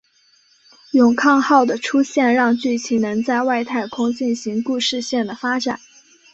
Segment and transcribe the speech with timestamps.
[0.93, 5.79] 勇抗号的出现让剧集能在外太空进行故事线的发展。